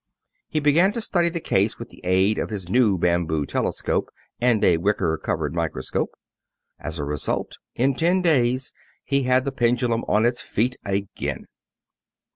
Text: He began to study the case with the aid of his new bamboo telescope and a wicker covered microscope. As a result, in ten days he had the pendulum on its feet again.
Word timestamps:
He 0.49 0.59
began 0.59 0.91
to 0.93 0.99
study 0.99 1.29
the 1.29 1.39
case 1.39 1.77
with 1.77 1.89
the 1.89 2.01
aid 2.03 2.39
of 2.39 2.49
his 2.49 2.67
new 2.67 2.97
bamboo 2.97 3.45
telescope 3.45 4.09
and 4.39 4.63
a 4.63 4.77
wicker 4.77 5.15
covered 5.19 5.53
microscope. 5.53 6.15
As 6.79 6.97
a 6.97 7.05
result, 7.05 7.59
in 7.75 7.93
ten 7.93 8.23
days 8.23 8.73
he 9.03 9.25
had 9.25 9.45
the 9.45 9.51
pendulum 9.51 10.03
on 10.07 10.25
its 10.25 10.41
feet 10.41 10.75
again. 10.83 11.45